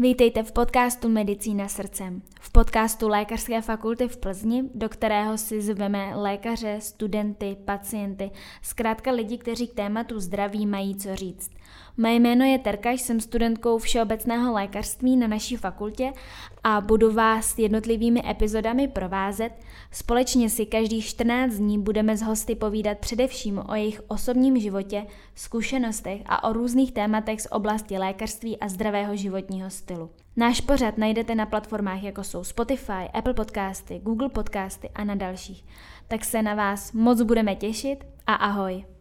[0.00, 2.22] Vítejte v podcastu Medicína srdcem.
[2.40, 8.30] V podcastu Lékařské fakulty v Plzni, do kterého si zveme lékaře, studenty, pacienty,
[8.62, 11.50] zkrátka lidi, kteří k tématu zdraví mají co říct.
[11.96, 16.12] Mé jméno je Terka, jsem studentkou všeobecného lékařství na naší fakultě
[16.64, 19.52] a budu vás jednotlivými epizodami provázet.
[19.92, 26.20] Společně si každých 14 dní budeme s hosty povídat především o jejich osobním životě, zkušenostech
[26.26, 29.87] a o různých tématech z oblasti lékařství a zdravého životního stylu.
[30.36, 35.64] Náš pořad najdete na platformách jako jsou Spotify, Apple Podcasty, Google Podcasty a na dalších.
[36.08, 38.97] Tak se na vás moc budeme těšit a ahoj!